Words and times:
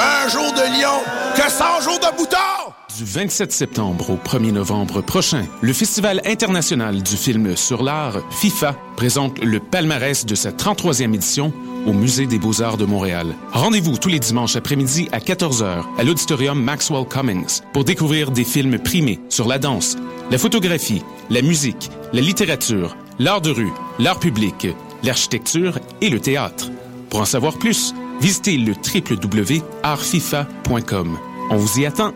Un 0.00 0.28
jour 0.28 0.52
de 0.52 0.80
lion 0.80 1.02
que 1.34 1.50
100 1.50 1.80
jours 1.80 1.98
de 1.98 2.16
bouton! 2.16 2.36
Du 2.96 3.04
27 3.04 3.50
septembre 3.50 4.10
au 4.10 4.16
1er 4.16 4.52
novembre 4.52 5.00
prochain, 5.00 5.44
le 5.60 5.72
Festival 5.72 6.22
international 6.24 7.02
du 7.02 7.16
film 7.16 7.56
sur 7.56 7.82
l'art, 7.82 8.18
FIFA, 8.30 8.76
présente 8.96 9.40
le 9.40 9.58
palmarès 9.58 10.24
de 10.24 10.36
sa 10.36 10.52
33e 10.52 11.14
édition 11.14 11.52
au 11.84 11.92
Musée 11.92 12.26
des 12.26 12.38
beaux-arts 12.38 12.76
de 12.76 12.84
Montréal. 12.84 13.34
Rendez-vous 13.52 13.98
tous 13.98 14.08
les 14.08 14.20
dimanches 14.20 14.54
après-midi 14.54 15.08
à 15.10 15.18
14h 15.18 15.82
à 15.98 16.04
l'auditorium 16.04 16.62
Maxwell 16.62 17.04
Cummings 17.04 17.62
pour 17.72 17.82
découvrir 17.82 18.30
des 18.30 18.44
films 18.44 18.78
primés 18.78 19.18
sur 19.28 19.48
la 19.48 19.58
danse, 19.58 19.96
la 20.30 20.38
photographie, 20.38 21.02
la 21.28 21.42
musique, 21.42 21.90
la 22.12 22.20
littérature, 22.20 22.96
l'art 23.18 23.40
de 23.40 23.50
rue, 23.50 23.72
l'art 23.98 24.20
public, 24.20 24.68
l'architecture 25.02 25.80
et 26.00 26.08
le 26.08 26.20
théâtre. 26.20 26.70
Pour 27.10 27.20
en 27.20 27.24
savoir 27.24 27.58
plus, 27.58 27.94
visitez 28.20 28.56
le 28.56 28.72
www.artfifa.com. 28.72 31.18
On 31.50 31.56
vous 31.56 31.80
y 31.80 31.86
attend. 31.86 32.12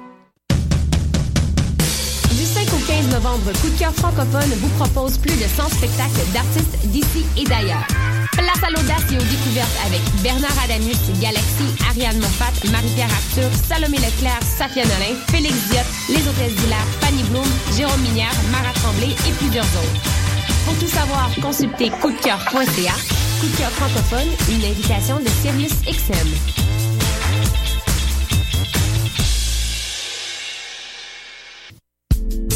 Du 2.31 2.45
5 2.45 2.69
au 2.73 2.79
15 2.87 3.09
novembre, 3.13 3.51
Coup 3.61 3.69
de 3.71 3.79
cœur 3.79 3.93
francophone 3.95 4.51
vous 4.61 4.69
propose 4.71 5.19
plus 5.19 5.37
de 5.37 5.47
100 5.49 5.69
spectacles 5.69 6.25
d'artistes 6.33 6.79
d'ici 6.87 7.25
et 7.37 7.45
d'ailleurs. 7.45 7.87
Place 8.33 8.63
à 8.63 8.71
l'audace 8.71 9.05
et 9.13 9.17
aux 9.17 9.25
découvertes 9.25 9.77
avec 9.87 10.01
Bernard 10.23 10.57
Adamus, 10.65 10.97
Galaxy, 11.21 11.67
Ariane 11.89 12.19
Moffat, 12.19 12.53
Marie-Pierre 12.71 13.11
Arthur, 13.11 13.51
Salomé 13.69 13.99
Leclerc, 13.99 14.41
Safia 14.43 14.85
Nolin, 14.85 15.15
Félix 15.31 15.55
Diot, 15.71 15.85
Les 16.09 16.27
Hôtesses 16.27 16.55
d'Hilaire, 16.57 16.87
Fanny 17.01 17.23
Bloom, 17.25 17.47
Jérôme 17.77 18.01
Minière, 18.01 18.33
Marat 18.51 18.73
Tremblay 18.75 19.15
et 19.29 19.33
plusieurs 19.39 19.65
autres. 19.65 20.01
Pour 20.65 20.75
tout 20.79 20.89
savoir, 20.89 21.29
consultez 21.43 21.91
coupdecoeur.ca. 22.01 22.95
Coup 23.43 23.49
francophone, 23.49 24.29
une 24.51 24.65
invitation 24.65 25.19
de 25.19 25.27
Sirius 25.27 25.73
XM. 25.83 26.29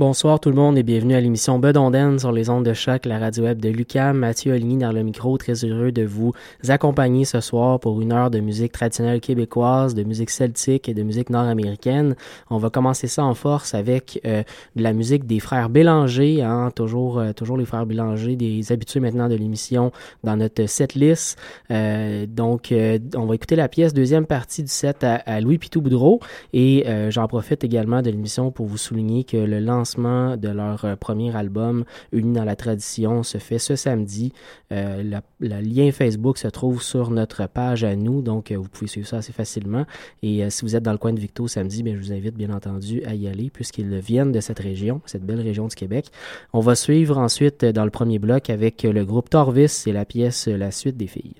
Bonsoir 0.00 0.40
tout 0.40 0.48
le 0.48 0.56
monde 0.56 0.78
et 0.78 0.82
bienvenue 0.82 1.14
à 1.14 1.20
l'émission 1.20 1.58
Bedonden 1.58 2.18
sur 2.18 2.32
les 2.32 2.48
ondes 2.48 2.64
de 2.64 2.72
choc, 2.72 3.04
la 3.04 3.18
radio 3.18 3.44
web 3.44 3.60
de 3.60 3.68
Lucam. 3.68 4.16
Mathieu 4.16 4.54
Oligny 4.54 4.78
dans 4.78 4.92
le 4.92 5.02
micro, 5.02 5.36
très 5.36 5.62
heureux 5.62 5.92
de 5.92 6.04
vous 6.04 6.32
accompagner 6.66 7.26
ce 7.26 7.40
soir 7.40 7.78
pour 7.78 8.00
une 8.00 8.10
heure 8.10 8.30
de 8.30 8.40
musique 8.40 8.72
traditionnelle 8.72 9.20
québécoise, 9.20 9.94
de 9.94 10.02
musique 10.02 10.30
celtique 10.30 10.88
et 10.88 10.94
de 10.94 11.02
musique 11.02 11.28
nord-américaine. 11.28 12.16
On 12.48 12.56
va 12.56 12.70
commencer 12.70 13.08
ça 13.08 13.24
en 13.24 13.34
force 13.34 13.74
avec 13.74 14.18
euh, 14.24 14.42
de 14.74 14.82
la 14.82 14.94
musique 14.94 15.26
des 15.26 15.38
frères 15.38 15.68
Bélanger, 15.68 16.40
hein, 16.40 16.70
toujours, 16.74 17.18
euh, 17.18 17.34
toujours 17.34 17.58
les 17.58 17.66
frères 17.66 17.84
Bélanger, 17.84 18.36
des 18.36 18.72
habitués 18.72 19.00
maintenant 19.00 19.28
de 19.28 19.34
l'émission 19.34 19.92
dans 20.24 20.36
notre 20.36 20.64
set 20.64 20.94
list. 20.94 21.38
Euh, 21.70 22.24
donc, 22.24 22.72
euh, 22.72 22.98
on 23.16 23.26
va 23.26 23.34
écouter 23.34 23.54
la 23.54 23.68
pièce 23.68 23.92
deuxième 23.92 24.24
partie 24.24 24.62
du 24.62 24.70
set 24.70 25.04
à, 25.04 25.16
à 25.16 25.42
Louis 25.42 25.58
Pitou 25.58 25.82
Boudreau 25.82 26.20
et 26.54 26.86
j'en 27.10 27.28
profite 27.28 27.64
également 27.64 28.00
de 28.00 28.08
l'émission 28.08 28.50
pour 28.50 28.64
vous 28.64 28.78
souligner 28.78 29.24
que 29.24 29.36
le 29.36 29.60
lancement 29.60 29.89
de 29.96 30.48
leur 30.48 30.84
euh, 30.84 30.96
premier 30.96 31.34
album 31.34 31.84
Unis 32.12 32.34
dans 32.34 32.44
la 32.44 32.56
tradition 32.56 33.22
se 33.22 33.38
fait 33.38 33.58
ce 33.58 33.76
samedi. 33.76 34.32
Euh, 34.72 35.20
le 35.40 35.60
lien 35.60 35.90
Facebook 35.92 36.38
se 36.38 36.48
trouve 36.48 36.82
sur 36.82 37.10
notre 37.10 37.46
page 37.46 37.84
à 37.84 37.96
nous, 37.96 38.22
donc 38.22 38.50
euh, 38.50 38.56
vous 38.56 38.68
pouvez 38.68 38.86
suivre 38.86 39.06
ça 39.06 39.18
assez 39.18 39.32
facilement. 39.32 39.84
Et 40.22 40.48
si 40.50 40.62
vous 40.62 40.76
êtes 40.76 40.82
dans 40.82 40.92
le 40.92 40.98
coin 40.98 41.12
de 41.12 41.20
Victo 41.20 41.48
samedi, 41.48 41.82
bien, 41.82 41.94
je 41.94 42.00
vous 42.00 42.12
invite 42.12 42.36
bien 42.36 42.50
entendu 42.50 43.02
à 43.04 43.14
y 43.14 43.28
aller 43.28 43.50
puisqu'ils 43.50 43.98
viennent 43.98 44.32
de 44.32 44.40
cette 44.40 44.58
région, 44.58 45.00
cette 45.06 45.24
belle 45.24 45.40
région 45.40 45.66
du 45.66 45.74
Québec. 45.74 46.10
On 46.52 46.60
va 46.60 46.74
suivre 46.74 47.18
ensuite 47.18 47.64
dans 47.64 47.84
le 47.84 47.90
premier 47.90 48.18
bloc 48.18 48.50
avec 48.50 48.82
le 48.82 49.04
groupe 49.04 49.30
Torvis 49.30 49.84
et 49.86 49.92
la 49.92 50.04
pièce 50.04 50.46
La 50.48 50.70
suite 50.70 50.96
des 50.96 51.06
filles. 51.06 51.34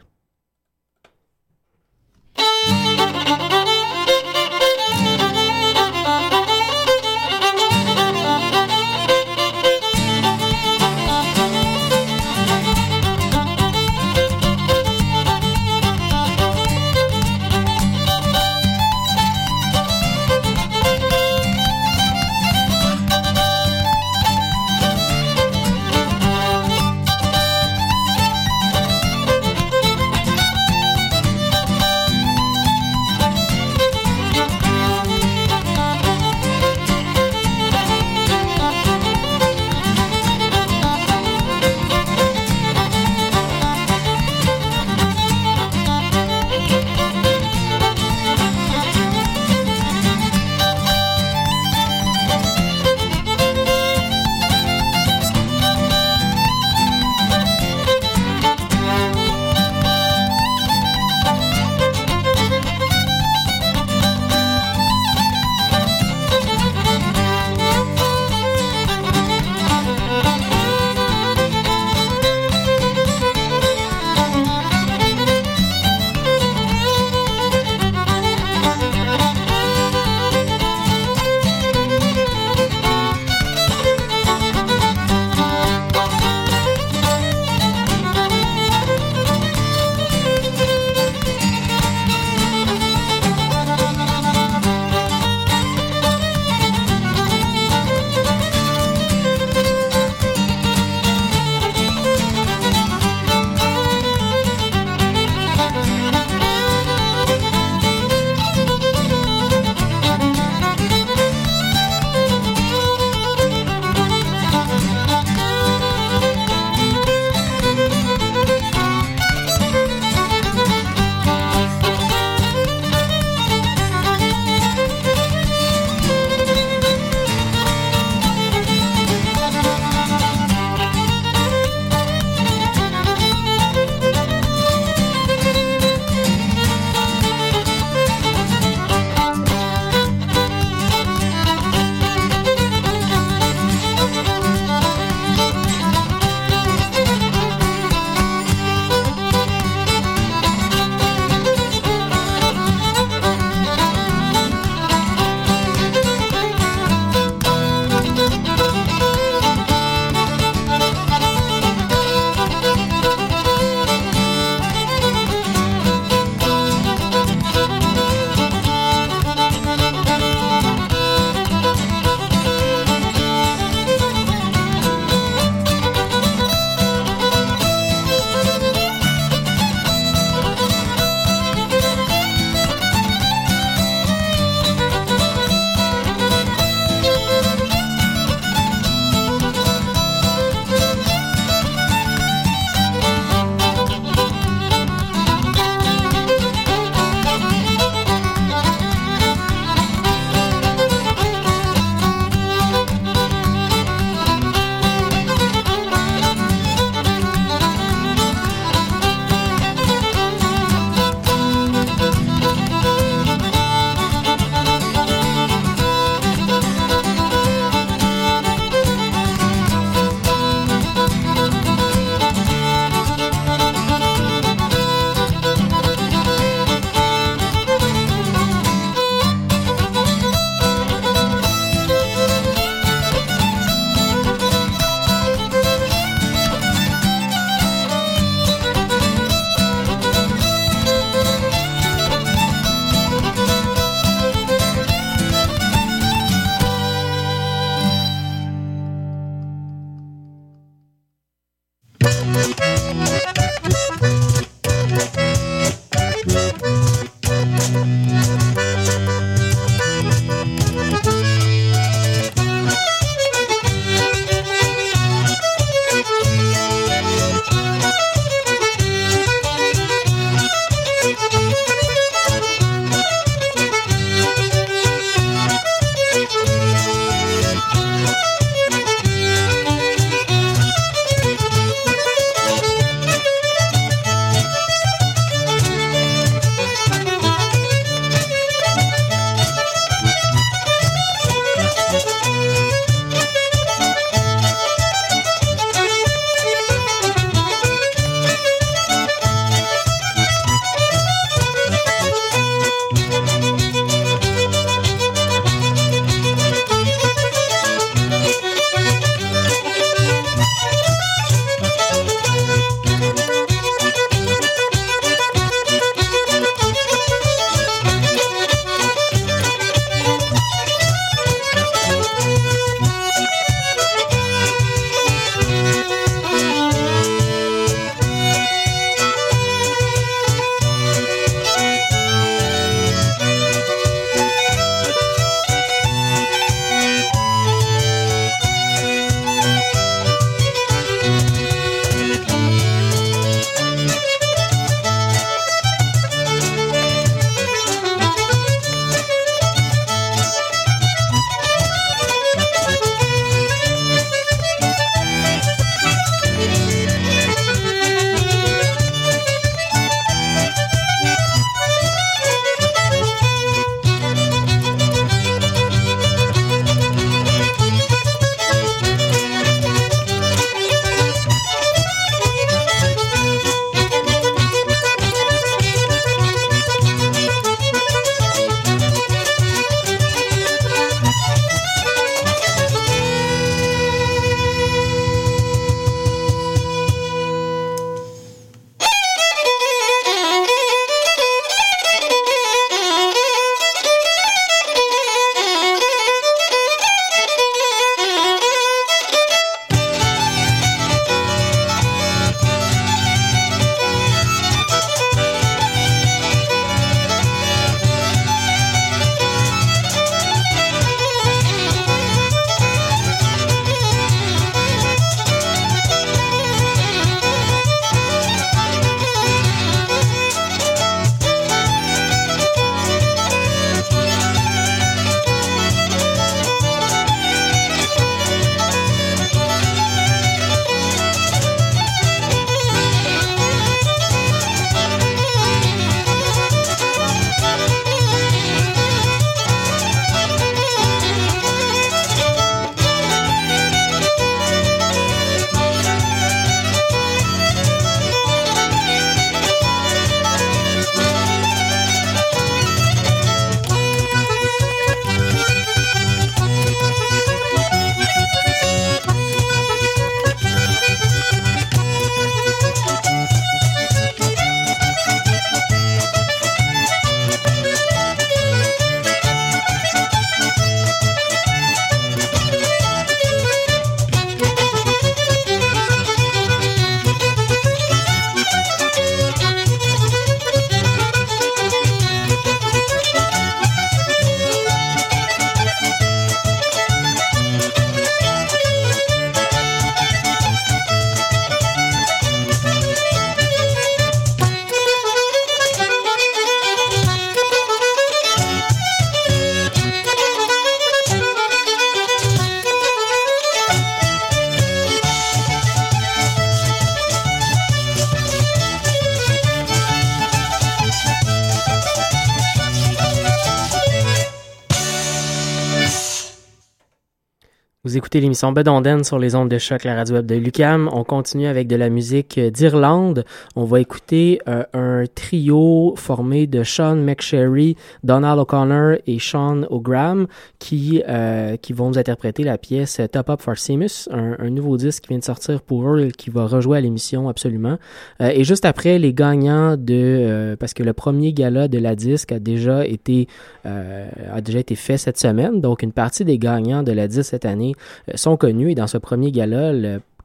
Vous 517.83 517.97
écoutez 517.97 518.21
l'émission 518.21 518.53
Bedonden 518.53 519.05
sur 519.05 519.19
les 519.19 519.35
ondes 519.35 519.49
de 519.49 519.57
choc, 519.57 519.85
la 519.85 519.95
radio 519.95 520.17
web 520.17 520.27
de 520.27 520.35
Lucam. 520.35 520.91
On 520.93 521.03
continue 521.03 521.47
avec 521.47 521.67
de 521.67 521.77
la 521.77 521.89
musique 521.89 522.39
d'Irlande. 522.39 523.25
On 523.57 523.65
va 523.65 523.81
écouter 523.81 524.39
euh, 524.49 524.65
un 524.75 525.05
trio 525.07 525.95
formé 525.97 526.47
de 526.47 526.63
Sean 526.63 526.97
McSherry, 526.97 527.77
Donald 528.05 528.39
O'Connor 528.39 528.97
et 529.07 529.19
Sean 529.19 529.63
O'Graham 529.71 530.27
qui, 530.59 531.03
euh, 531.09 531.57
qui 531.57 531.73
vont 531.73 531.89
nous 531.89 531.99
interpréter 531.99 532.45
la 532.45 532.59
pièce 532.59 533.01
Top 533.11 533.31
Up 533.31 533.41
for 533.41 533.57
Seamus, 533.57 534.11
un, 534.11 534.51
nouveau 534.51 534.77
disque 534.77 535.05
qui 535.05 535.09
vient 535.09 535.19
de 535.19 535.25
sortir 535.25 535.63
pour 535.63 535.89
eux 535.89 536.09
qui 536.09 536.29
va 536.29 536.45
rejouer 536.45 536.77
à 536.77 536.81
l'émission 536.83 537.31
absolument. 537.31 537.79
Euh, 538.21 538.29
et 538.29 538.45
juste 538.45 538.67
après, 538.67 538.99
les 538.99 539.15
gagnants 539.15 539.79
de... 539.79 540.55
parce 540.61 540.75
que 540.75 540.83
le 540.83 540.93
premier 540.93 541.33
gala 541.33 541.67
de 541.67 541.79
la 541.79 541.97
disque 541.97 542.33
a 542.33 542.41
déjà 542.41 542.85
été 542.85 543.27
a 543.65 544.43
déjà 544.43 544.59
été 544.59 544.75
fait 544.75 544.99
cette 544.99 545.19
semaine. 545.19 545.63
Donc, 545.63 545.83
une 545.83 545.93
partie 545.93 546.27
des 546.27 546.37
gagnants 546.37 546.83
de 546.83 546.93
la 546.93 547.09
disque 547.09 547.31
cette 547.31 547.47
année 547.47 547.70
euh, 548.09 548.17
sont 548.17 548.37
connus. 548.37 548.71
Et 548.71 548.75
dans 548.75 548.87
ce 548.87 548.99
premier 548.99 549.33
gala, 549.33 549.73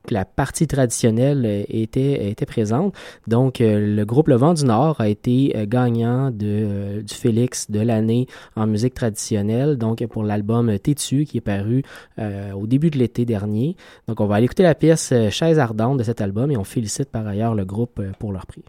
la 0.10 0.26
partie 0.26 0.68
traditionnelle 0.68 1.44
euh, 1.46 1.64
était, 1.70 2.30
était 2.30 2.46
présente. 2.46 2.94
Donc, 3.28 3.62
euh, 3.62 3.96
le 3.96 4.06
groupe 4.06 4.28
Le 4.28 4.36
Vent 4.36 4.54
du 4.54 4.66
Nord 4.66 5.02
a 5.02 5.08
été 5.08 5.54
gagnant 5.68 6.32
du 6.32 7.04
Félix 7.10 7.72
de 7.72 7.80
l'année 7.80 8.28
en 8.56 8.68
musique 8.68 8.94
traditionnelle, 8.94 9.78
donc 9.78 10.06
pour 10.08 10.24
l'album 10.24 10.78
Tétu 10.80 11.26
qui 11.26 11.38
est 11.38 11.42
paru 11.42 11.84
au 12.20 12.68
début 12.68 12.90
de 12.90 12.98
l'été 12.98 13.26
dernier. 13.26 13.76
Donc, 14.08 14.20
on 14.20 14.26
va 14.26 14.36
aller 14.36 14.46
écouter 14.46 14.64
la 14.64 14.76
pièce 14.76 15.14
Chaise 15.30 15.60
ardente 15.60 15.98
de 15.98 16.04
cet 16.04 16.22
album 16.22 16.52
et 16.52 16.58
on 16.58 16.64
félicite 16.64 17.10
par 17.10 17.26
ailleurs 17.28 17.56
le 17.56 17.66
groupe 17.66 18.02
pour 18.20 18.32
leur 18.32 18.46
prix. 18.46 18.64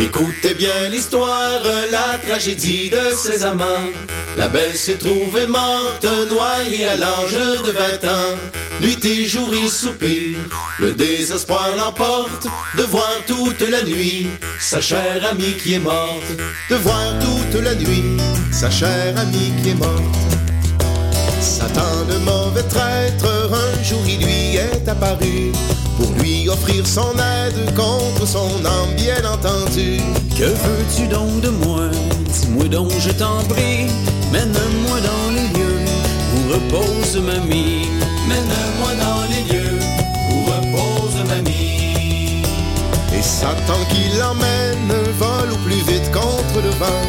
Écoutez 0.00 0.54
bien 0.54 0.88
l'histoire, 0.90 1.60
la 1.92 2.16
tragédie 2.26 2.88
de 2.88 3.14
ces 3.14 3.44
amants. 3.44 3.90
La 4.38 4.48
belle 4.48 4.74
s'est 4.74 4.96
trouvée 4.96 5.46
morte, 5.46 6.06
noyée 6.30 6.86
à 6.86 6.96
l'âge 6.96 7.34
de 7.34 7.70
20 7.70 8.10
ans. 8.10 8.38
Nuit 8.80 9.04
et 9.04 9.26
jour 9.26 9.50
il 9.52 9.68
soupire, 9.68 10.38
le 10.78 10.92
désespoir 10.92 11.68
l'emporte 11.76 12.46
de 12.78 12.82
voir 12.84 13.12
toute 13.26 13.60
la 13.60 13.82
nuit 13.82 14.28
sa 14.58 14.80
chère 14.80 15.22
amie 15.30 15.54
qui 15.62 15.74
est 15.74 15.78
morte. 15.78 16.32
De 16.70 16.76
voir 16.76 17.18
toute 17.20 17.62
la 17.62 17.74
nuit 17.74 18.16
sa 18.50 18.70
chère 18.70 19.18
amie 19.18 19.52
qui 19.62 19.70
est 19.70 19.74
morte. 19.74 20.16
Satan, 21.42 22.06
le 22.08 22.18
mauvais 22.20 22.62
traître, 22.62 23.26
un 23.26 23.82
jour 23.82 24.02
il 24.06 24.24
lui 24.24 24.56
est 24.56 24.88
apparu 24.88 25.52
pour 26.00 26.10
lui 26.22 26.48
offrir 26.48 26.86
son 26.86 27.12
aide 27.12 27.74
contre 27.74 28.26
son 28.26 28.64
âme, 28.64 28.94
bien 28.96 29.22
entendu. 29.24 30.00
Que 30.36 30.44
veux-tu 30.44 31.06
donc 31.08 31.40
de 31.40 31.50
moi? 31.50 31.82
Dis-moi 32.32 32.68
donc, 32.68 32.90
je 32.98 33.10
t'en 33.10 33.42
prie, 33.48 33.86
mène-moi 34.32 34.98
dans 35.08 35.30
les 35.36 35.48
lieux 35.56 35.80
où 36.34 36.52
repose 36.54 37.16
mamie. 37.16 37.88
Mène-moi 38.28 38.92
dans 39.04 39.22
les 39.32 39.42
lieux 39.52 39.78
où 40.30 40.36
repose 40.52 41.16
mamie. 41.28 42.42
Et 43.16 43.22
Satan 43.22 43.80
qui 43.90 44.18
l'emmène 44.18 44.94
vole 45.18 45.52
au 45.52 45.58
plus 45.66 45.82
vite 45.90 46.10
contre 46.12 46.62
le 46.64 46.70
vent. 46.70 47.06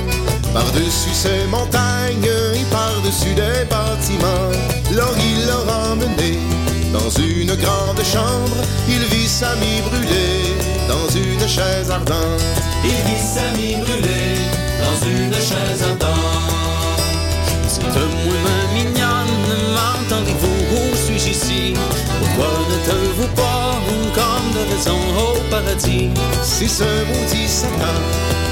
Par-dessus 0.54 1.14
ces 1.14 1.46
montagnes 1.50 2.30
et 2.56 2.66
par-dessus 2.72 3.34
des 3.36 3.64
bâtiments, 3.70 4.52
Lors 4.94 5.16
il 5.18 5.48
l'aura 5.48 5.94
emmené 5.94 6.38
dans 6.92 7.10
une 7.10 7.56
grande 7.56 8.04
chambre, 8.04 8.58
il 8.88 9.04
vit 9.06 9.28
Samy 9.28 9.82
brûler 9.82 10.56
dans 10.88 11.08
une 11.10 11.48
chaise 11.48 11.90
ardente. 11.90 12.42
Il 12.84 12.92
vit 13.10 13.22
Samy 13.22 13.76
brûler 13.76 14.36
dans 14.84 15.08
une 15.08 15.34
chaise 15.34 15.84
ardente. 15.84 16.12
Dites-moi, 17.68 18.36
ma 18.44 18.74
mignonne, 18.74 19.32
ici 21.28 21.74
Pourquoi 22.20 22.54
ne 22.70 22.78
te-vous 22.90 23.28
pas 23.36 23.72
comme 24.14 24.52
de 24.54 24.74
raison 24.74 25.00
au 25.18 25.40
paradis 25.50 26.10
Si 26.44 26.68
ce 26.68 26.84
maudit 26.84 27.48
Satan, 27.48 28.00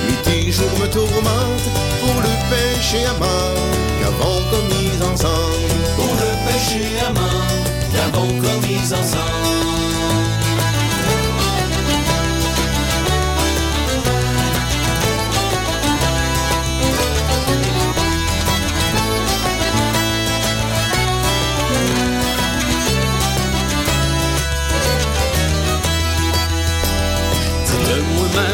nuit 0.06 0.48
et 0.48 0.52
jour 0.52 0.70
me 0.80 0.88
tourmente 0.88 1.66
pour 2.02 2.22
le 2.22 2.34
péché 2.50 3.06
mort 3.20 3.60
qu'avons 4.00 4.42
commis 4.52 4.92
ensemble. 5.12 5.80
Pour 5.98 6.14
le 6.16 6.32
péché 6.48 6.86
mort 7.14 7.48
qu'avons 7.94 8.28
commis 8.28 8.94
ensemble. 8.94 9.79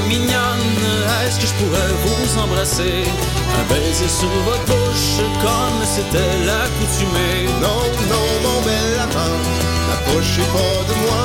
Mignonne, 0.08 0.86
est-ce 1.26 1.40
que 1.40 1.48
je 1.48 1.54
pourrais 1.54 1.94
vous 2.04 2.40
embrasser? 2.40 3.04
Un 3.58 3.64
baiser 3.74 4.10
sur 4.10 4.34
votre 4.48 4.66
bouche 4.66 5.18
comme 5.42 5.80
c'était 5.84 6.36
l'accoutumée. 6.46 7.50
Non, 7.62 7.82
non, 8.12 8.28
mon 8.46 8.62
bel 8.66 8.88
lapin, 8.98 9.34
n'approchez 9.88 10.48
pas 10.54 10.78
de 10.90 10.96
moi 11.04 11.24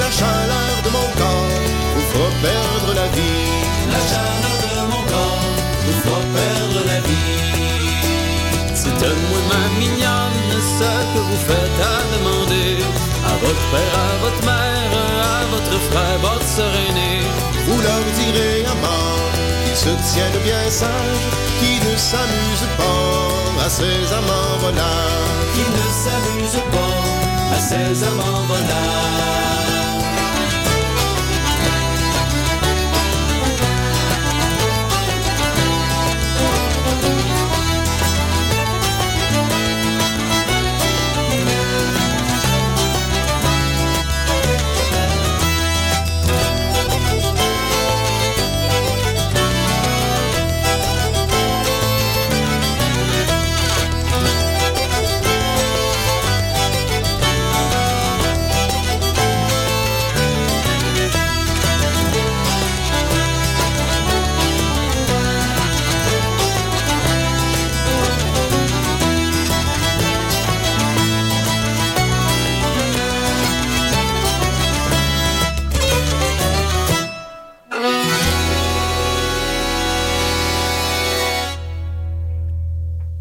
La 0.00 0.10
chaleur 0.10 0.76
de 0.84 0.90
mon 0.96 1.08
corps. 1.20 1.50
Vous 1.94 2.06
fera 2.12 2.30
perdre 2.42 2.90
la 3.00 3.08
vie. 3.16 3.50
La 3.92 4.02
chaleur 4.10 4.62
de 4.76 4.82
mon 4.92 5.02
corps 5.12 5.46
vous 5.84 5.98
fera 6.04 6.20
perdre 6.38 6.80
la 6.86 7.00
vie. 7.08 7.46
Dites-moi 8.74 9.40
ma 9.52 9.64
mignonne, 9.80 10.50
ce 10.78 10.92
que 11.12 11.20
vous 11.28 11.40
faites 11.48 11.80
à 11.94 11.98
demander. 12.14 12.70
À 13.26 13.34
votre 13.44 13.64
père, 13.72 13.94
à 14.06 14.16
votre 14.24 14.42
mère, 14.50 14.92
à 15.34 15.44
votre 15.52 15.76
frère, 15.88 16.18
votre 16.22 16.45
Vous 16.58 17.80
leur 17.82 18.00
direz 18.18 18.64
à 18.64 18.74
mort 18.80 19.30
qu'ils 19.66 19.76
se 19.76 19.90
tiennent 20.10 20.42
bien 20.42 20.70
sages 20.70 21.28
Qui 21.60 21.86
ne 21.86 21.94
s'amusent 21.96 22.72
pas 22.78 23.66
à 23.66 23.68
ces 23.68 24.12
amants 24.14 24.56
volants 24.62 25.26
Qui 25.54 25.60
ne 25.60 25.86
s'amusent 26.02 26.64
pas 26.72 27.56
à 27.56 27.60
ces 27.60 28.04
amants 28.04 28.46
volants 28.48 29.75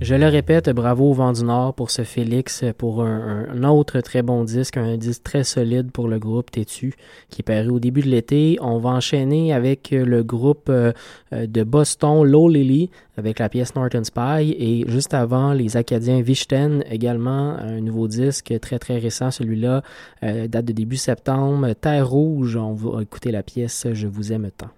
Je 0.06 0.13
le 0.13 0.28
répète, 0.28 0.70
bravo 0.70 1.10
au 1.10 1.13
Vent 1.13 1.34
du 1.34 1.44
Nord 1.44 1.74
pour 1.74 1.89
ce 1.89 2.04
Félix, 2.04 2.63
pour 2.78 3.02
un, 3.02 3.63
autre 3.63 4.02
très 4.02 4.22
bon 4.22 4.44
disque, 4.44 4.78
un 4.78 4.98
disque 4.98 5.24
très 5.24 5.44
solide 5.44 5.89
pour 5.91 6.08
le 6.08 6.20
groupe 6.20 6.52
Tétu 6.52 6.94
qui 7.32 7.41
est 7.41 7.44
paru 7.44 7.70
au 7.70 7.80
début 7.80 8.02
de 8.02 8.10
l'été. 8.10 8.60
On 8.62 8.78
va 8.78 8.91
enchaîner 8.91 9.52
avec 9.52 9.89
le 9.89 10.22
groupe 10.22 10.70
euh, 10.70 10.91
de 11.32 11.63
Boston, 11.63 12.24
Low 12.24 12.50
Lily, 12.50 12.91
avec 13.18 13.39
la 13.39 13.50
pièce 13.50 13.74
Norton 13.74 14.04
Spy. 14.04 14.56
Et 14.60 14.86
juste 14.88 15.15
avant 15.15 15.54
les 15.54 15.76
Acadiens 15.76 16.22
Vichten 16.22 16.84
également 16.88 17.58
un 17.58 17.82
nouveau 17.82 18.08
disque 18.08 18.54
très 18.60 18.78
très 18.78 19.00
récent 19.00 19.32
celui-là 19.32 19.82
euh, 20.22 20.48
date 20.48 20.65
de 20.65 20.74
début 20.74 20.98
septembre. 20.98 21.74
Terre 21.74 22.08
rouge 22.08 22.58
on 22.58 22.74
va 22.74 23.02
écouter 23.02 23.32
la 23.32 23.41
pièce 23.41 23.88
Je 23.91 24.06
vous 24.06 24.32
aime 24.32 24.52
tant 24.56 24.70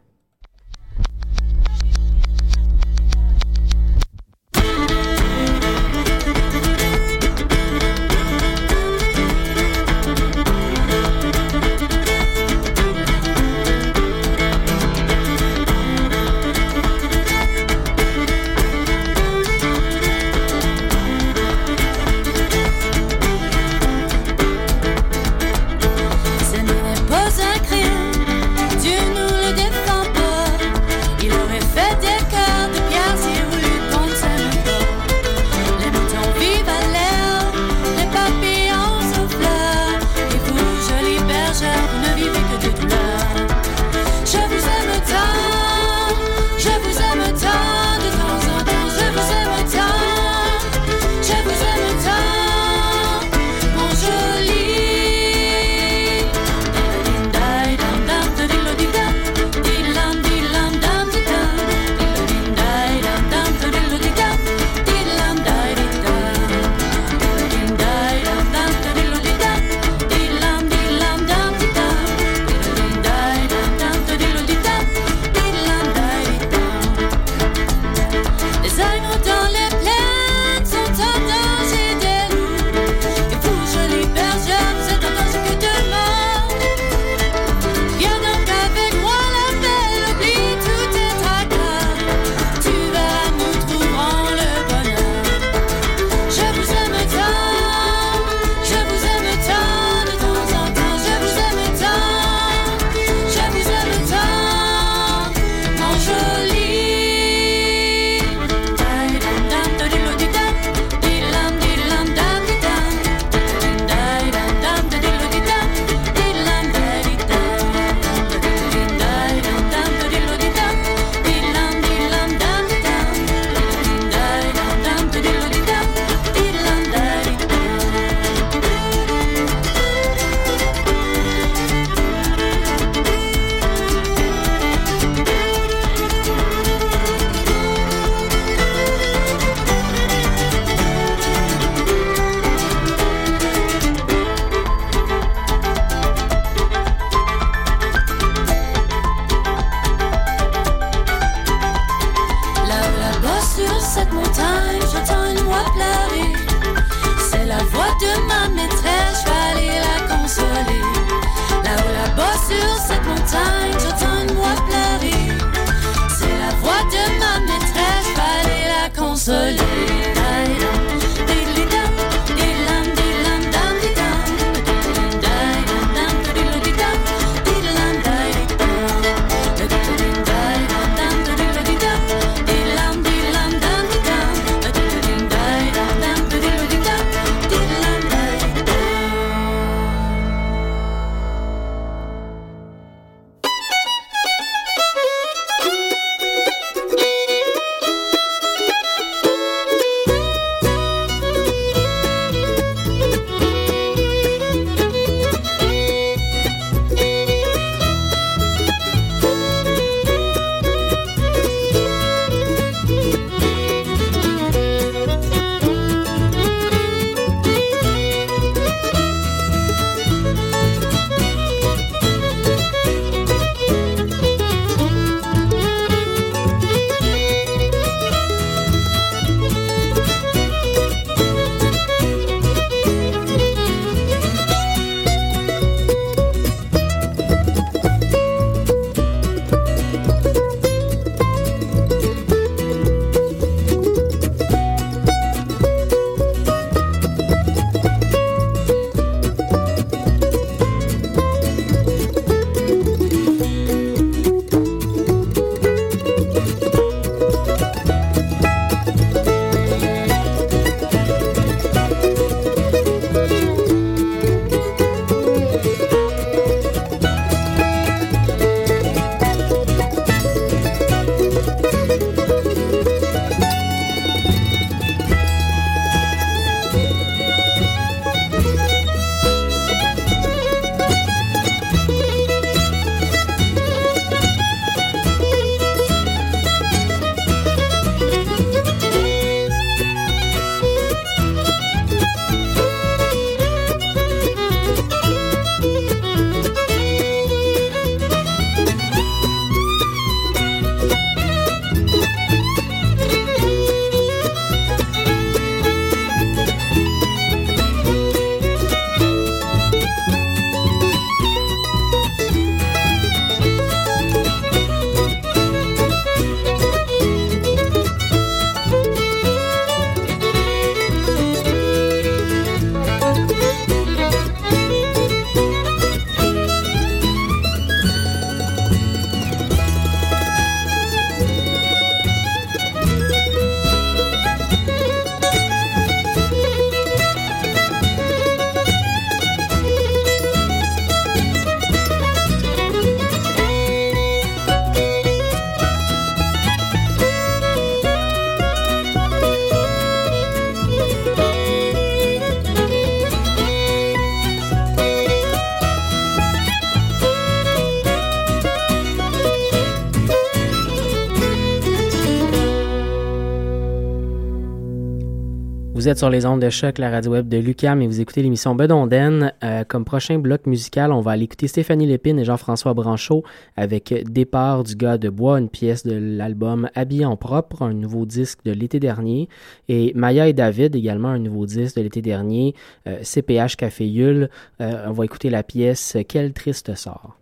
Vous 365.87 365.91
êtes 365.91 365.99
sur 365.99 366.09
les 366.09 366.25
ondes 366.25 366.41
de 366.41 366.49
choc, 366.49 366.79
la 366.79 366.89
radio 366.89 367.13
web 367.13 367.29
de 367.29 367.37
Lucam 367.37 367.81
et 367.81 367.87
vous 367.87 368.01
écoutez 368.01 368.21
l'émission 368.21 368.53
Bedonden. 368.55 369.31
Euh, 369.41 369.63
comme 369.63 369.85
prochain 369.85 370.19
bloc 370.19 370.45
musical, 370.45 370.91
on 370.91 370.99
va 370.99 371.11
aller 371.11 371.23
écouter 371.23 371.47
Stéphanie 371.47 371.85
Lépine 371.85 372.19
et 372.19 372.25
Jean-François 372.25 372.73
Branchot 372.73 373.23
avec 373.55 373.93
Départ 374.11 374.65
du 374.65 374.75
gars 374.75 374.97
de 374.97 375.07
bois, 375.07 375.39
une 375.39 375.47
pièce 375.47 375.85
de 375.85 375.95
l'album 375.95 376.69
Habillé 376.75 377.05
en 377.05 377.15
propre, 377.15 377.61
un 377.61 377.73
nouveau 377.73 378.05
disque 378.05 378.39
de 378.43 378.51
l'été 378.51 378.81
dernier. 378.81 379.29
Et 379.69 379.93
Maya 379.95 380.27
et 380.27 380.33
David, 380.33 380.75
également 380.75 381.07
un 381.07 381.19
nouveau 381.19 381.45
disque 381.45 381.77
de 381.77 381.83
l'été 381.83 382.01
dernier, 382.01 382.53
CPH 383.01 383.55
Café 383.55 383.87
Yule. 383.87 384.29
on 384.59 384.91
va 384.91 385.05
écouter 385.05 385.29
la 385.29 385.43
pièce 385.43 385.95
Quel 386.09 386.33
triste 386.33 386.75
sort. 386.75 387.17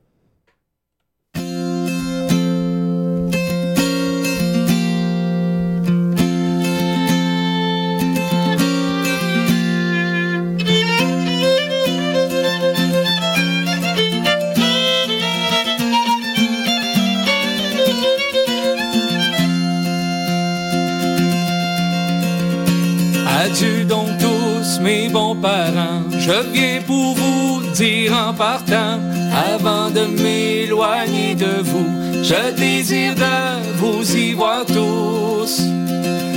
Adieu 23.45 23.85
donc 23.85 24.07
tous 24.17 24.81
mes 24.81 25.07
bons 25.07 25.35
parents, 25.35 26.01
je 26.09 26.31
viens 26.51 26.81
pour 26.81 27.13
vous 27.13 27.61
dire 27.75 28.11
en 28.11 28.33
partant, 28.33 28.97
avant 29.53 29.91
de 29.91 30.05
m'éloigner 30.19 31.35
de 31.35 31.61
vous, 31.61 32.23
je 32.23 32.55
désire 32.55 33.13
de 33.13 33.77
vous 33.77 34.15
y 34.15 34.33
voir 34.33 34.65
tous. 34.65 35.61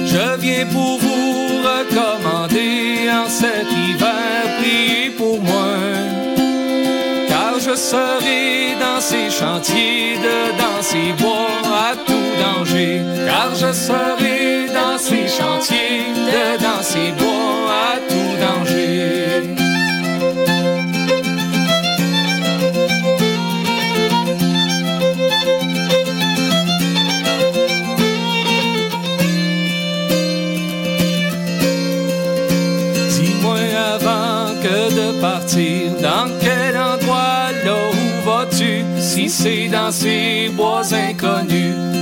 Je 0.05 0.39
viens 0.39 0.67
pour 0.67 0.99
vous 0.99 1.63
recommander 1.71 3.09
en 3.11 3.27
cet 3.27 3.69
hiver, 3.73 5.17
pour 5.17 5.41
moi. 5.41 6.28
Je 7.61 7.75
serai 7.75 8.77
dans 8.79 9.01
ces 9.01 9.31
chantiers, 9.31 10.17
de 10.17 10.57
dans 10.57 10.81
ces 10.81 11.13
bois 11.21 11.61
à 11.91 11.97
tout 11.97 12.31
danger. 12.41 13.03
Car 13.27 13.53
je 13.53 13.73
serai 13.73 14.69
dans 14.73 14.97
ces 14.97 15.27
chantiers, 15.27 16.07
de 16.15 16.63
dans 16.63 16.83
ces 16.83 17.11
bois 17.13 17.73
à 17.93 17.98
dans 39.89 39.93
ces 39.93 40.51
bois 40.55 40.83
inconnus, 40.93 41.98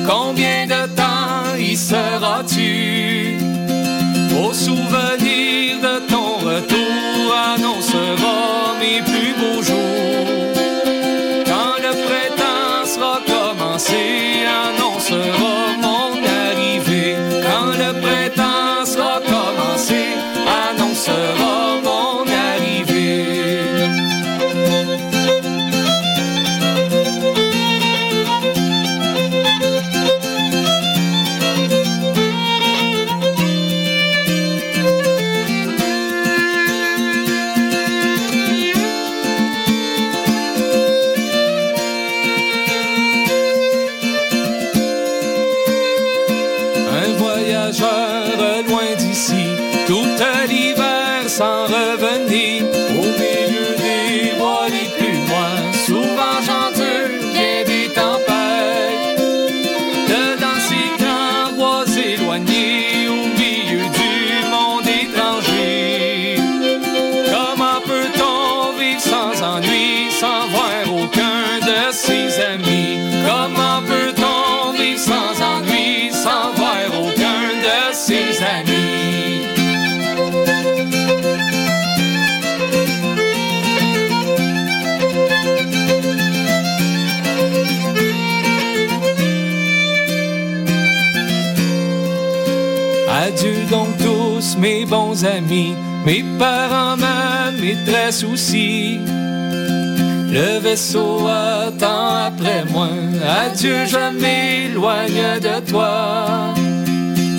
bons 95.16 95.24
amis, 95.24 95.74
mes 96.05 96.24
parents, 96.38 96.96
ma 96.96 97.50
maîtresse 97.50 98.24
aussi. 98.24 98.98
Le 99.09 100.59
vaisseau 100.59 101.26
attend 101.26 102.26
après 102.26 102.64
moi. 102.70 102.88
Adieu, 103.24 103.87
je 103.87 104.11
m'éloigne 104.20 105.40
de 105.40 105.70
toi. 105.70 106.55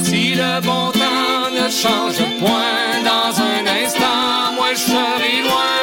Si 0.03 0.33
le 0.35 0.61
bon 0.61 0.91
temps 0.91 1.49
ne 1.53 1.69
change 1.69 2.21
point 2.39 3.03
dans 3.03 3.33
un 3.41 3.63
instant, 3.83 4.53
moi 4.55 4.69
je 4.73 4.79
serai 4.79 5.41
loin. 5.47 5.77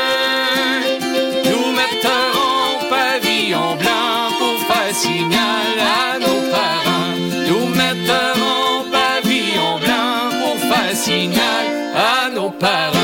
Nous 1.44 1.72
mettrons 1.80 2.88
pavillon 2.90 3.76
blanc 3.76 4.30
pour 4.38 4.58
faire 4.68 4.94
signal 4.94 5.76
à 5.78 6.18
nos 6.18 6.40
parents. 6.50 7.14
Nous 7.48 7.66
mettrons 7.68 8.90
pavillon 8.90 9.78
blanc 9.84 10.40
pour 10.40 10.58
faire 10.58 10.96
signal 10.96 11.73
à 11.94 12.30
nos 12.30 12.50
parents. 12.50 13.03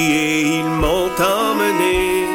Et 0.00 0.40
ils 0.58 0.72
m'ont 0.82 1.10
emmené 1.40 2.26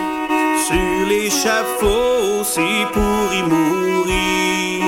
sur 0.67 1.07
l'échafaud, 1.07 2.43
c'est 2.43 2.85
pour 2.93 3.33
y 3.33 3.41
mourir. 3.43 4.85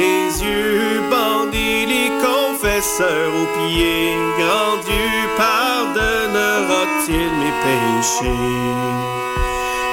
Les 0.00 0.42
yeux 0.42 1.00
bandés, 1.10 1.86
les 1.94 2.10
confesseurs 2.26 3.32
aux 3.40 3.50
pieds, 3.56 4.14
grand 4.38 4.76
Dieu 4.88 5.12
pardonnera-t-il 5.36 7.30
mes 7.40 7.54
péchés? 7.64 8.44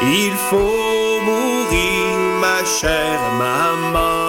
Il 0.03 0.33
faut 0.49 1.21
mourir, 1.29 2.09
ma 2.41 2.59
chère 2.65 3.23
maman. 3.39 4.24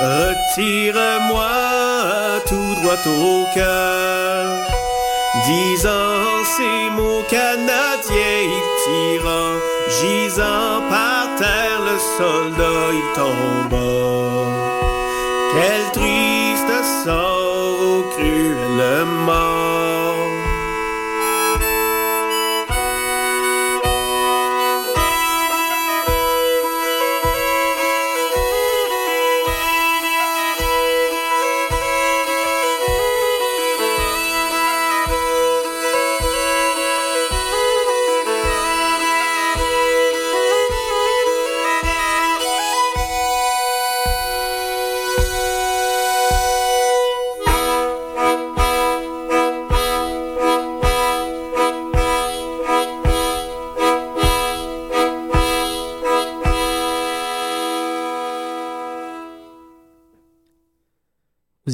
Retire-moi 0.00 1.50
tout 2.46 2.74
droit 2.82 3.06
au 3.06 3.46
cœur. 3.54 4.46
Disant 5.46 6.44
ces 6.56 6.90
mots 6.90 7.24
canadiens, 7.28 8.42
il 8.42 8.62
tira, 8.84 9.44
gisant 10.00 10.82
par 10.88 11.34
terre, 11.38 11.80
le 11.80 11.98
soldat 12.18 12.92
il 12.92 13.08
tomba. 13.14 13.92
Quel 15.52 15.82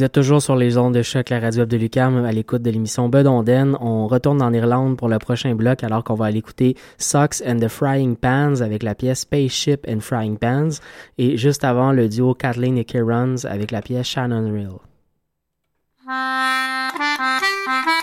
Vous 0.00 0.04
êtes 0.04 0.12
toujours 0.12 0.40
sur 0.40 0.56
les 0.56 0.78
ondes 0.78 0.94
de 0.94 1.02
choc, 1.02 1.28
la 1.28 1.38
radio 1.40 1.66
de 1.66 1.76
Lucam, 1.76 2.24
à 2.24 2.32
l'écoute 2.32 2.62
de 2.62 2.70
l'émission 2.70 3.10
Bud 3.10 3.26
Onden. 3.26 3.76
On 3.82 4.06
retourne 4.06 4.40
en 4.40 4.50
Irlande 4.50 4.96
pour 4.96 5.10
le 5.10 5.18
prochain 5.18 5.54
bloc, 5.54 5.84
alors 5.84 6.04
qu'on 6.04 6.14
va 6.14 6.24
aller 6.24 6.38
écouter 6.38 6.74
Socks 6.96 7.42
and 7.46 7.58
the 7.58 7.68
Frying 7.68 8.16
Pans 8.16 8.62
avec 8.62 8.82
la 8.82 8.94
pièce 8.94 9.20
Spaceship 9.20 9.86
and 9.86 10.00
Frying 10.00 10.38
Pans, 10.38 10.70
et 11.18 11.36
juste 11.36 11.64
avant, 11.64 11.92
le 11.92 12.08
duo 12.08 12.32
Kathleen 12.32 12.78
et 12.78 12.86
Kierans 12.86 13.44
avec 13.44 13.70
la 13.72 13.82
pièce 13.82 14.06
Shannon 14.06 14.50
Reel. 14.50 14.78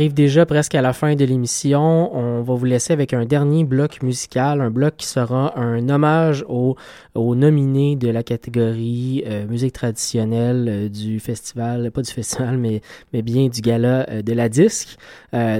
arrive 0.00 0.14
déjà 0.14 0.46
presque 0.46 0.74
à 0.74 0.80
la 0.80 0.94
fin 0.94 1.14
de 1.14 1.26
l'émission. 1.26 2.16
On 2.16 2.40
va 2.40 2.54
vous 2.54 2.64
laisser 2.64 2.94
avec 2.94 3.12
un 3.12 3.26
dernier 3.26 3.64
bloc 3.64 4.02
musical, 4.02 4.62
un 4.62 4.70
bloc 4.70 4.94
qui 4.96 5.06
sera 5.06 5.58
un 5.58 5.90
hommage 5.90 6.42
aux, 6.48 6.74
nominés 7.14 7.96
de 7.96 8.08
la 8.08 8.22
catégorie 8.22 9.22
euh, 9.26 9.46
musique 9.46 9.74
traditionnelle 9.74 10.66
euh, 10.70 10.88
du 10.88 11.20
festival, 11.20 11.90
pas 11.90 12.00
du 12.00 12.10
festival, 12.10 12.56
mais, 12.56 12.80
mais 13.12 13.20
bien 13.20 13.48
du 13.48 13.60
gala 13.60 14.06
euh, 14.08 14.22
de 14.22 14.32
la 14.32 14.48
disque. 14.48 14.96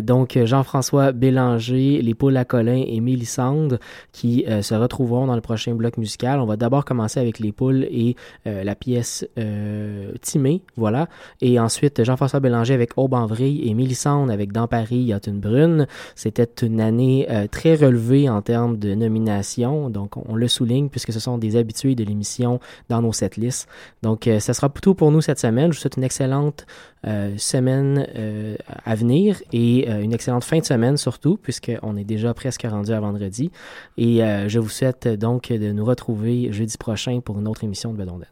donc 0.03 0.39
Jean-François 0.43 1.13
Bélanger, 1.13 2.01
les 2.01 2.15
Poules 2.15 2.39
à 2.39 2.47
Colin 2.47 2.83
et 2.87 3.01
Mélissande 3.01 3.79
qui 4.11 4.47
se 4.63 4.75
retrouveront 4.75 5.27
dans 5.27 5.35
le 5.35 5.41
prochain 5.43 5.75
bloc 5.75 5.99
musical. 5.99 6.41
On 6.41 6.47
va 6.47 6.57
d'abord 6.57 6.85
commencer 6.85 7.21
avec 7.21 7.39
les 7.39 7.53
Poules 7.53 7.85
et 7.85 8.17
la 8.47 8.75
pièce 8.75 9.27
Timé, 10.23 10.63
voilà. 10.77 11.09
Et 11.41 11.61
ensuite 11.61 12.03
Jean-François 12.03 12.41
Bélanger 12.41 12.75
avec 12.75 12.97
Aube 12.97 13.15
en 13.15 13.27
vrille 13.27 13.69
et 13.69 13.75
Mélissande 13.75 14.30
avec 14.31 14.53
Dans 14.53 14.69
Paris, 14.69 14.97
il 14.97 15.07
y 15.07 15.13
a 15.13 15.21
une 15.27 15.41
brune. 15.41 15.87
C'était 16.15 16.49
une 16.63 16.81
année 16.81 17.27
euh, 17.31 17.47
très 17.47 17.75
relevée 17.75 18.29
en 18.29 18.43
termes 18.43 18.79
de 18.79 18.95
nomination. 18.95 19.91
Donc, 19.91 20.17
on, 20.17 20.35
le 20.35 20.49
souligne 20.49 20.89
puisque 20.89 21.13
ce 21.13 21.21
sont 21.21 21.39
des 21.39 21.57
habitués 21.57 21.95
de 21.95 22.05
l'émission 22.05 22.61
dans 22.89 23.03
nos 23.03 23.13
setlists. 23.13 23.69
Donc, 24.03 24.27
euh, 24.27 24.41
ça 24.41 24.55
sera 24.55 24.69
tout 24.69 24.95
pour 24.95 25.11
nous 25.11 25.21
cette 25.21 25.39
semaine. 25.39 25.73
Je 25.73 25.77
vous 25.77 25.81
souhaite 25.81 25.97
une 25.97 26.05
excellente 26.05 26.67
euh, 27.07 27.35
semaine 27.39 28.07
à 28.85 28.95
venir 28.95 29.41
et 29.53 29.89
une 29.89 30.13
excellente 30.13 30.45
fin 30.45 30.59
de 30.59 30.65
semaine 30.65 30.99
surtout 30.99 31.39
puisqu'on 31.39 31.97
est 31.97 32.05
déjà 32.05 32.35
presque 32.35 32.67
rendu 32.69 32.93
à 32.93 33.01
vendredi. 33.01 33.51
Et 33.97 34.21
je 34.47 34.59
vous 34.59 34.69
souhaite 34.69 35.09
donc 35.09 35.49
de 35.51 35.73
nous 35.73 35.85
retrouver 35.85 36.53
jeudi 36.53 36.77
prochain 36.77 37.21
pour 37.21 37.39
une 37.39 37.49
autre 37.49 37.65
émission 37.65 37.93
de 37.93 37.99
Bedonden. 37.99 38.27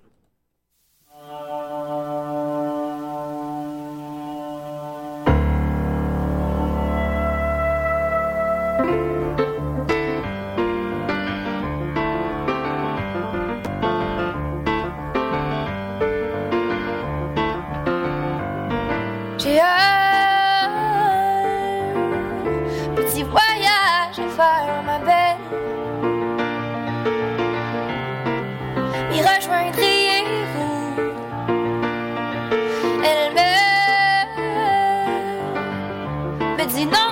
Casino. 36.69 37.08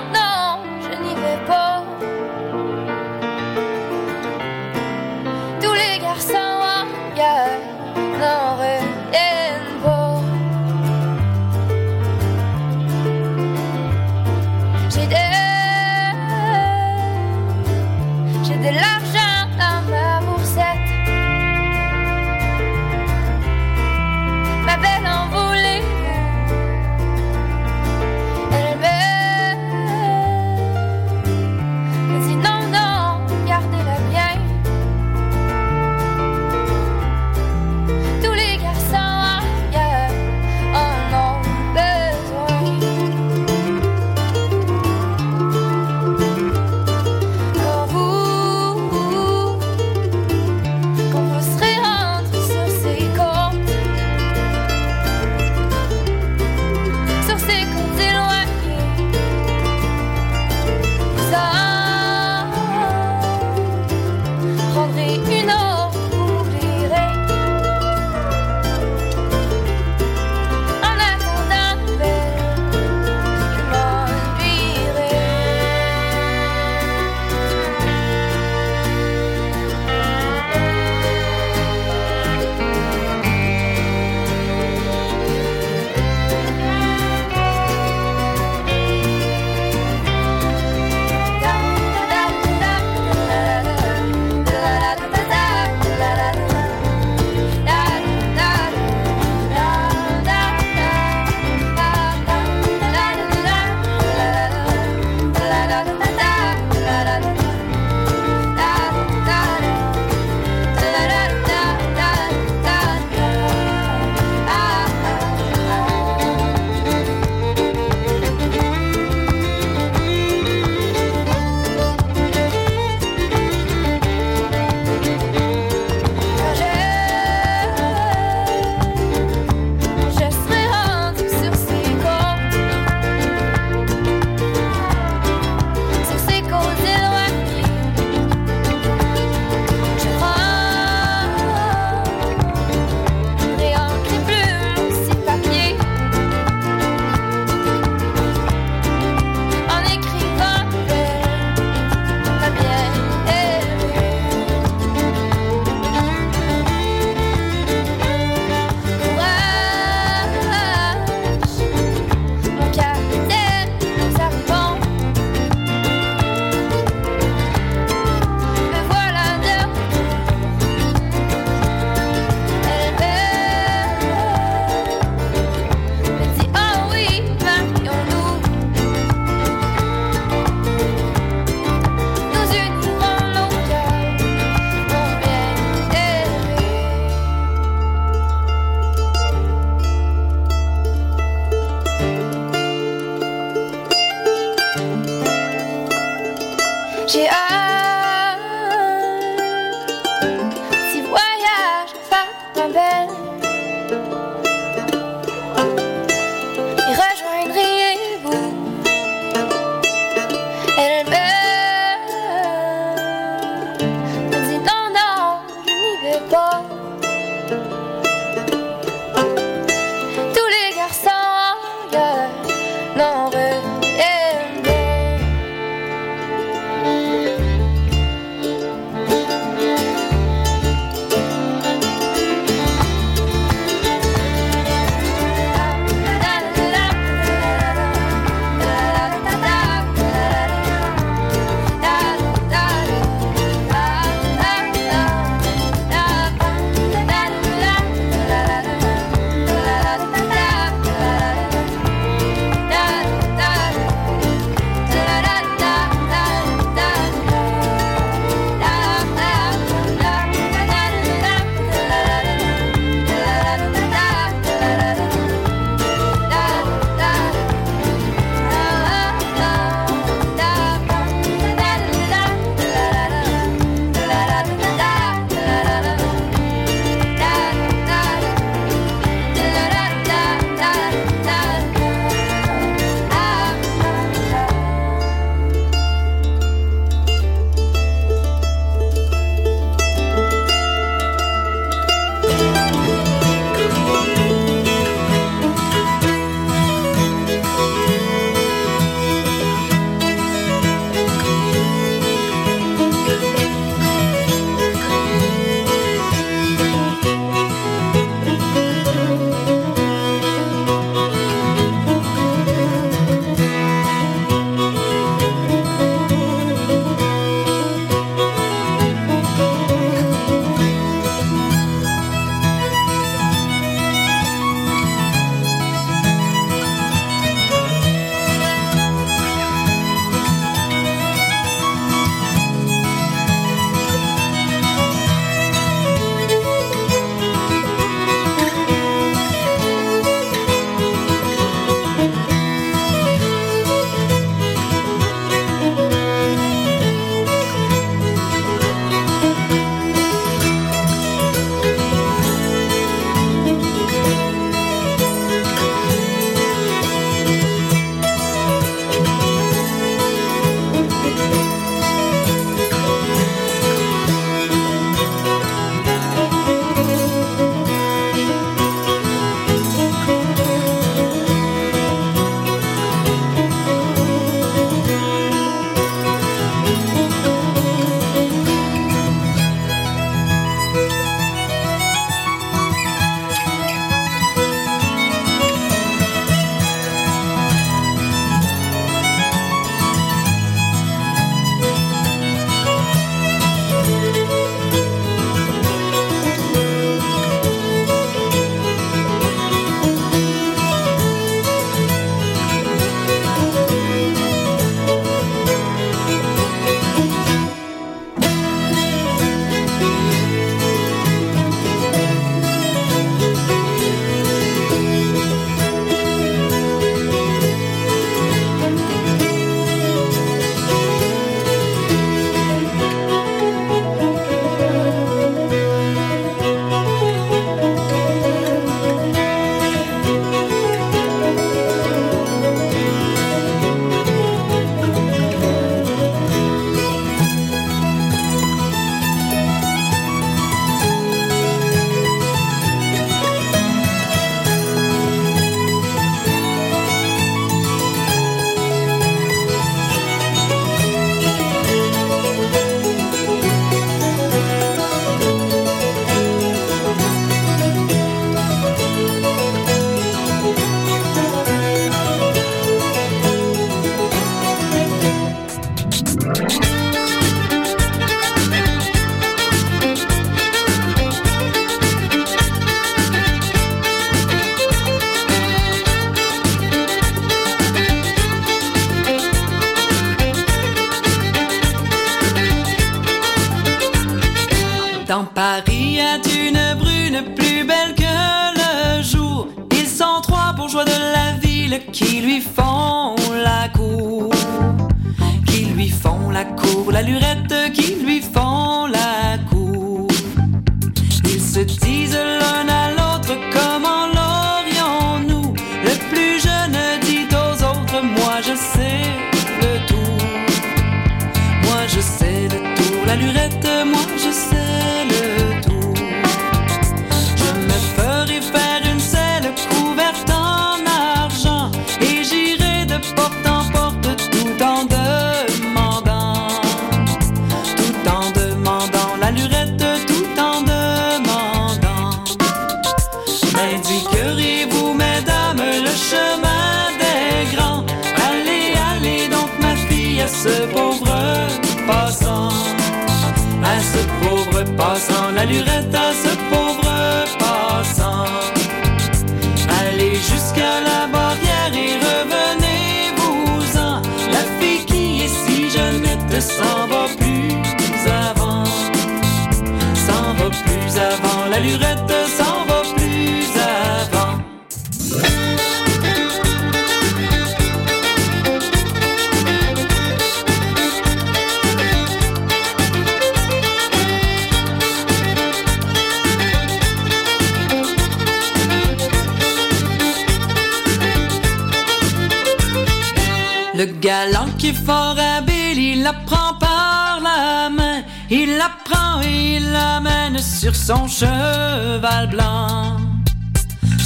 galant 584.17 584.51
qui 584.57 584.73
fort 584.73 585.17
habile, 585.19 585.79
il 585.91 586.03
la 586.03 586.13
prend 586.13 586.53
par 586.59 587.19
la 587.21 587.69
main, 587.69 588.01
il 588.29 588.57
la 588.57 588.69
prend 588.85 589.21
et 589.21 589.57
il 589.57 589.71
l'amène 589.71 590.39
sur 590.39 590.75
son 590.75 591.07
cheval 591.07 592.27
blanc. 592.29 592.97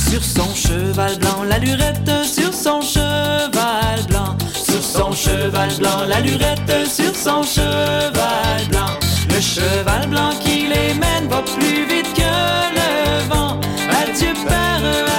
Sur 0.09 0.23
son 0.23 0.53
cheval 0.53 1.17
blanc, 1.19 1.43
la 1.47 1.59
lurette 1.59 2.11
sur 2.25 2.53
son 2.53 2.81
cheval 2.81 3.99
blanc. 4.09 4.35
Sur 4.69 4.83
son 4.95 5.11
cheval 5.13 5.71
blanc, 5.79 5.99
la 6.07 6.19
lurette 6.19 6.73
sur 6.97 7.13
son 7.15 7.41
cheval 7.43 8.61
blanc. 8.69 8.93
Le 9.33 9.39
cheval 9.39 10.07
blanc 10.07 10.31
qui 10.43 10.67
les 10.73 10.93
mène 11.03 11.27
va 11.29 11.41
plus 11.41 11.85
vite 11.91 12.11
que 12.19 12.33
le 12.77 12.91
vent. 13.29 13.59
Adieu 14.01 14.33
père. 14.45 15.10